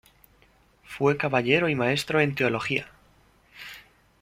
[0.83, 2.87] Fue caballero y maestro en Teología.